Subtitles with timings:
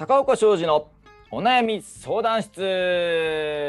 [0.00, 0.88] 高岡商事の
[1.30, 3.68] お悩み相談室。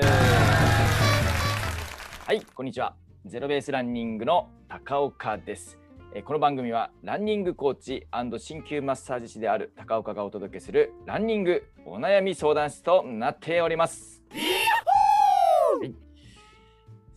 [2.26, 2.96] はいこんにちは。
[3.26, 5.78] ゼロベースランニングの高岡です。
[6.16, 14.24] えこの番組はランニングコーチ鍼灸マッサージ師である高岡がお届けするランニングお悩み相談室となっております。
[14.32, 15.94] はい。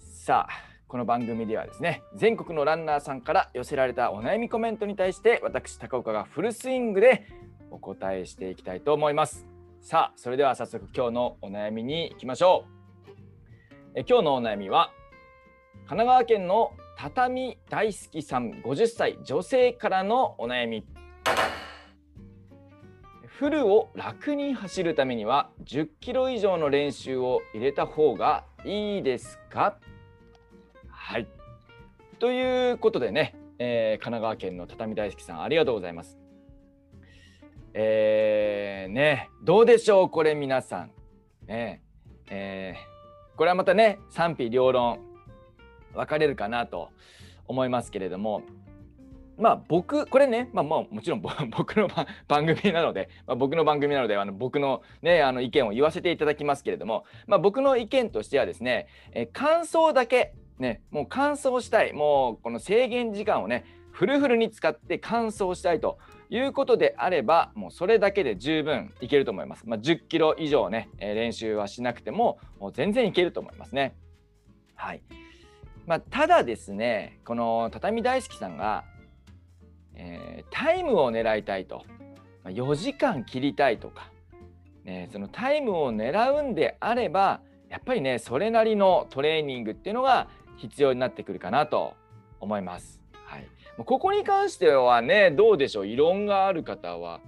[0.01, 0.53] さあ
[0.89, 7.29] この番組ではですね全国のランナーさんから寄せられたお悩みコメントに対して私高岡がフルスイングで
[7.75, 9.47] お答えしていきたいと思います。
[9.81, 12.65] さあそれでは早速今日のお悩みに行きましょ
[13.07, 13.11] う。
[13.97, 14.93] え今日のお悩みは
[15.87, 20.87] 神奈川県の畳大好きさん50歳女性からのお悩み。
[23.27, 29.77] フルを楽に走るためには10キロ以上の練習を入れた方がいいですか？
[30.89, 31.27] はい。
[32.21, 36.17] ということでね、えー、神奈川県の畳大好きさんありがとうございます。
[37.77, 40.91] えー、ねどうでしょうこれ皆さん。
[41.49, 41.83] ね
[42.31, 45.01] えー、これはまたね賛否両論
[45.93, 46.91] 分かれるかなと
[47.49, 48.43] 思いますけれども。
[49.37, 51.89] まあ僕これねまあももちろん 僕の
[52.29, 61.93] 番組なので、まあ、僕の番組なのであの僕のねあの意見を言わせていただきますけれども、まあ、僕の意見としてはですね、え感想だけねもう乾燥したい。
[61.93, 65.99] もうこの制限時間をねフルフルに使って乾燥したいと
[66.37, 69.65] いうことであればもうそれだけで十分いけると思います。
[69.67, 73.95] まあ、10キロ以上ね、え練習はしなくてももう全然いけると思いますね。
[74.75, 75.03] はい。
[75.87, 78.85] まあ、ただですねこの畳大好きさんが、
[79.95, 81.85] えー、タイムを狙いたいと、
[82.43, 84.11] まあ、4時間切りたいとか、
[84.85, 91.95] ね、そのタイムを狙うんであればやっぱりねそれなりのトレーニングっていうのが必要になってくるかなと
[92.41, 93.04] 思います。
[93.77, 95.87] ここに関してはねどうでしょう？
[95.87, 97.21] 異論がある方は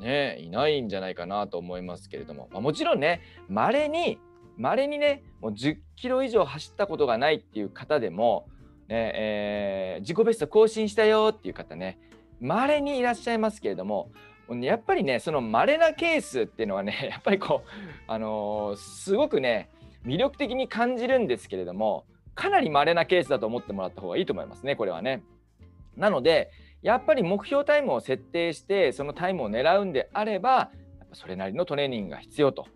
[0.00, 4.18] ねいないんじゃないかなと思いますけれども、まあ、もちろんね稀に
[4.56, 8.48] 稀にねもう10キロ以上走ったことがないっていう方でも、
[8.88, 11.98] ねえー、自己ベスト更新したよっていう方ね
[12.40, 14.10] 稀にいらっしゃいますけれども
[14.62, 17.68] やっぱりねその稀なケースっていうのはね やっぱりこう、
[18.06, 19.68] あのー、すごくね
[20.04, 25.22] 魅力的に感じるんですけれどもかなり稀なケースだと思ってもらった方がいいと思いますねこれはね。
[25.98, 26.50] なので
[26.82, 30.70] やっぱり目標タイムを設定してそのタイムを狙うんであれば
[31.12, 32.66] それなりのトレーニングが必要と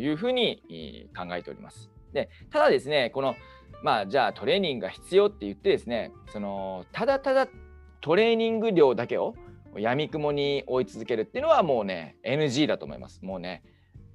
[0.00, 1.90] いうふうに考えております。
[2.12, 3.34] でただですねこの
[3.82, 7.48] まあじゃあトレーニングが必要って言ってですねそのただただ
[8.00, 9.34] トレーニング量だけを
[9.76, 13.24] やみくもに追い続けるっていうのはもうね NG だと思います。
[13.24, 13.62] もうね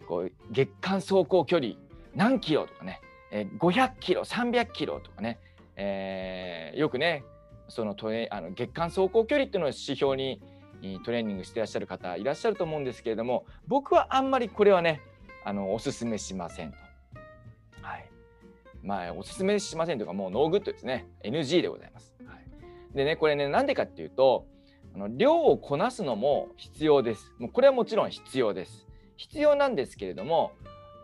[0.07, 1.73] こう月間走行距離
[2.15, 5.39] 何キロとかね、500キロ300キロとかね、
[5.75, 7.23] えー、よくね
[7.67, 10.41] そのトレあの月間走行距離っていうのを指標に
[11.03, 15.01] トレーニングしてらっしゃる方いらっしゃると思うんですけれども僕はあんまりこれはね
[15.47, 16.77] あのおすすめしませんと。
[17.81, 18.09] はい。
[18.83, 21.07] まあ、おすすめしませんというか、もう no good ですね。
[21.23, 22.13] NG でございます。
[22.25, 24.45] はい、でね、これね、なんでかっていうと、
[24.93, 27.31] あの量をこなすのも必要です。
[27.39, 28.85] もうこれはもちろん必要です。
[29.15, 30.51] 必要なんですけれども、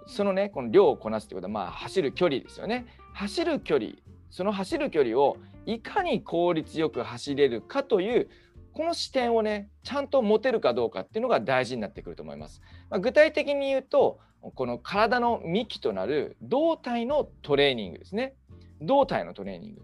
[0.07, 2.85] そのね、この量をこなすってことは、まあ、走る距離ですよね。
[3.13, 3.91] 走る距離、
[4.29, 8.29] その走る距離をいかに効率よく走れるかという
[8.73, 12.61] この視点をねちゃんと持てるかどうかっていうのが大事になってくると思います。
[12.89, 14.19] まあ、具体的に言うと
[14.55, 18.35] この体の幹となる胴体のトレーニングですね。
[18.81, 19.81] 胴体のトレーニング。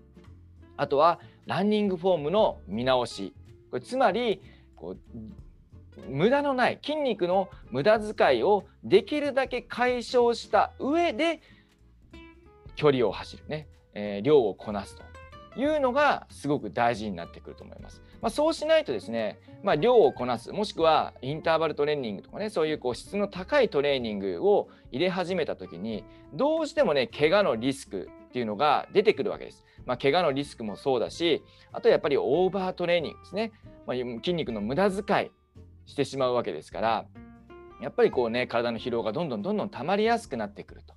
[0.75, 3.33] あとはランニングフォームの見直し。
[3.69, 4.41] これつまり
[4.75, 5.19] こう
[6.09, 11.41] 無駄のない筋肉の無駄遣いをできるだけ解消した上で
[12.75, 15.08] 距離を走るね、えー、量をこなすと
[15.59, 18.01] いうのがすごく大事になってくると思います。
[18.21, 26.03] まあ、そうしないとですね、まあ、量をこなすもしくはインターバルトレーニングとかねそういうこう質の高いトレーニングを入れ始めた時に
[26.33, 29.65] どうしてもね怪我のリスクっていうのが出てくるわけです。
[29.85, 33.51] まあ、怪我のリスクもそうだしあとやっぱりオーバートレーニングですね、
[33.87, 35.31] まあ、筋肉の無駄遣い
[35.85, 37.05] してしまうわけですから
[37.81, 40.93] やっぱりこうね体の疲労がどんどんどんどん溜まりやすくなってくると。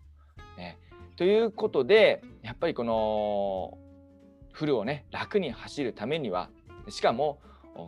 [0.59, 0.79] ね、
[1.17, 3.79] ということでやっぱりこの
[4.53, 6.51] フルをね楽に走るためには
[6.89, 7.41] しかも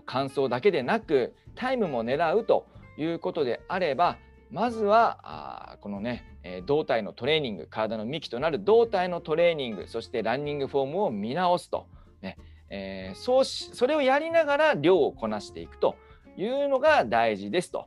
[0.07, 2.67] 乾燥だけでなくタイムも狙うと
[2.99, 4.19] いうことであれば
[4.51, 6.25] まずはこのね、
[6.67, 11.87] 胴体のトレーニング体の幹となる胴体のトレーニングそしてランニングフォームを見直すと、
[12.23, 12.39] ね
[12.71, 15.97] えー、そうしそれをやりながら量をこなしていくと
[16.37, 17.87] いうのが大事ですと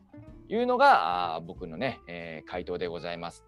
[0.50, 3.44] いうのが僕のね、えー、回答でございます。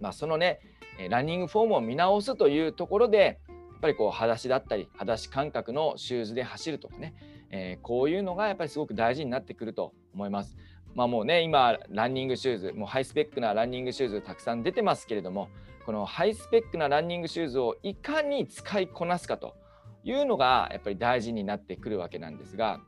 [0.00, 0.60] まあ、そのね
[1.08, 3.38] ランニングフォームを見直すというところで
[3.80, 7.14] ぱりこう裸足だったり裸足感覚のシューズで走るとかね、
[7.50, 10.56] えー、こういうのがやっぱりすごく大事になってくると思います。
[10.94, 15.48] まあもうね今ランニングシューズもうハイスペックなランニングシューズたくさん出てますけれども
[15.86, 19.54] このハイスペックなランニングシューズをいかに使いこなすかと
[20.04, 22.80] いうのがやっぱり大事になってくるわけなんですが、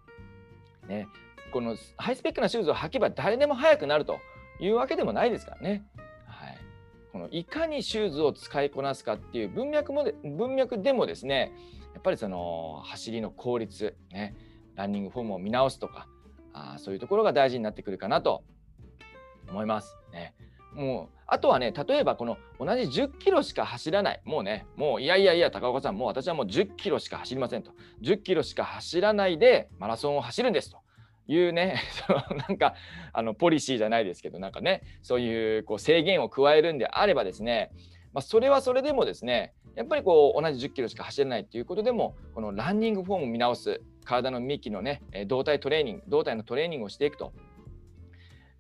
[0.89, 1.09] ね、
[1.53, 4.19] このハイスペックなシューズを履けば誰でも速くなると
[4.61, 5.85] いうわけでもないですからね。
[7.13, 11.53] このいかにシューズを使いこなすかっていう文脈も文脈でもですね
[11.93, 14.35] やっぱりその走りの効率、ね、
[14.75, 16.09] ランニングフォームを見直すとか
[16.55, 18.43] あそういうところが大事になってくるかなと
[19.49, 19.97] 思います。
[20.13, 20.35] ね、
[20.75, 24.23] もうあとはね例えばこの同じ10キロしか走らない。
[24.25, 27.73] もうねもういやいやいや高岡さんもう私はもう10キロしか走りませんと。
[28.03, 30.82] 10キロしか走らないでマラソンを走るんですと。
[31.27, 31.77] いうね
[32.07, 32.75] そのなんか
[33.13, 37.71] あのポリシーじゃないですけどなんかねそういうこう制限を加えるんであればですね、
[38.13, 47.33] まあ、それはそれでもですねやっぱりこう同じ10キロしか走れないっていうことでもこのランニングフォームを見直す体の幹のね胴体トレーニング胴体のトレーニングをしていくと。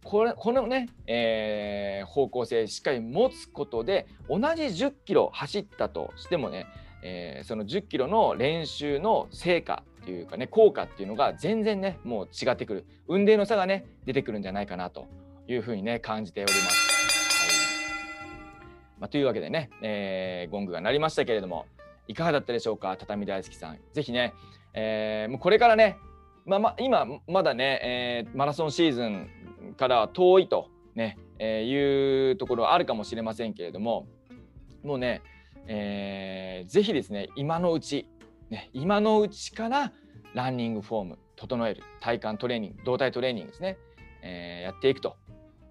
[0.04, 6.66] これこのね、えー、方向性しっかり持つことで同じ10キロ走ったとしてもね、
[7.04, 15.06] えー、その10キロの練習の成果っていうかね効果っていうのが全然ねもう違ってくる運転の差がね出てくるんじゃないかなと
[15.46, 16.92] いうふうにね感じております。
[17.40, 21.66] はいまあ、というわけでね、えー、ゴングが鳴りましたけれども
[22.08, 23.78] いかがだったでしょうか畳大好きさん。
[23.92, 24.34] ぜひね、
[24.74, 25.96] えー、もうこれからね、
[26.44, 29.30] まあ、ま今まだね、えー、マラソンシーズン
[29.76, 34.06] から遠いとね、えー、いうところはあるかもしれませんけれども
[34.82, 35.22] もうね、
[35.66, 38.08] えー、ぜひですね今のうち、
[38.52, 39.92] ね、今のうちから
[40.34, 43.78] ランニングフォーム整える体幹トレーニング動体トレーニングですね、
[44.22, 45.16] えー、やっていくと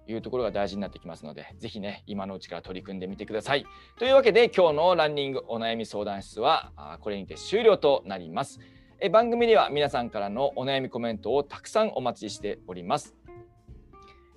[0.08, 3.64] いうところが大事になってきますので、ぜひね、今のうちから取り組んでみてください。
[3.98, 8.58] というわけで、今日のランニングお悩み相談室はこれにて終了となります。
[8.98, 13.14] え番組では皆さんからのお悩みコメントをたくさんお待ちしております。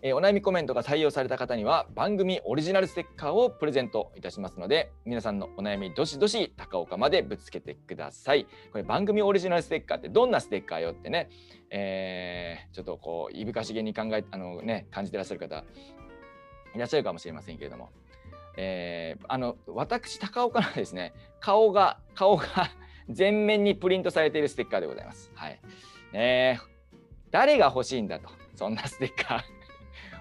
[0.07, 11.31] えお悩みコメントが採用された方には番組オリジナルステッカーをプレゼントいたしますので皆さんのお悩みどしどし高岡までぶつけてくださいこれ番組オリジナルステッカーってどんなステッカーよってね、
[11.71, 15.63] えー、ちょっとこういぶかしげに考えあのね感じてらっしゃる方
[16.75, 17.89] いらっしゃるかもしれませんけれども、
[18.57, 22.45] えー、あの私高岡のですね顔が顔が
[23.09, 25.31] 全面にプリントされているステッカーでございます。
[25.33, 25.59] はい。
[26.13, 26.59] ね
[27.31, 29.54] 誰が欲しいんだと、そんなステッカー。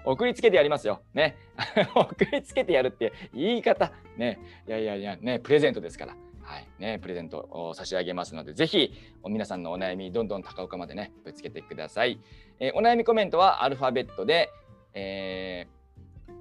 [0.05, 1.01] 送りつけてやりますよ。
[1.13, 1.37] ね。
[1.95, 3.91] 送りつけてやるって言い方。
[4.17, 4.39] ね。
[4.67, 6.15] いやいやいや、ね、プレゼントですから。
[6.41, 6.67] はい。
[6.77, 8.93] ね、プレゼントを差し上げますので、ぜひ、
[9.27, 12.19] 皆さんのお悩み、どんどん高岡までね、ぶつけてください。
[12.59, 14.49] えー、お悩みコメントはアルファベットで、
[14.93, 15.65] え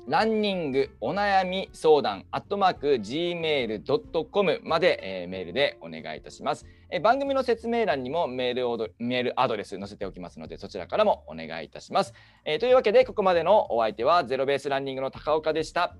[0.07, 12.13] ランニングお悩み相談アットマーク gmail.com まで、えー、メールでお願いいたします、えー、番組の説明欄にもメールをメールアドレス載せておきますのでそちらからもお願いいたします、
[12.45, 15.97] えー、というわけでここまでのお相手はゼロベースランニングの高岡でした。